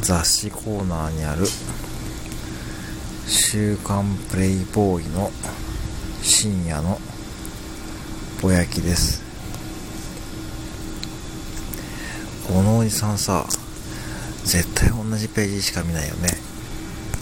[0.00, 1.46] 雑誌コーナーにある
[3.26, 5.30] 週刊プレイボーイの
[6.22, 6.98] 深夜の
[8.40, 9.22] ぼやきです。
[12.46, 13.46] このおじさんさ
[14.44, 16.30] 絶対同じページしか見ないよね。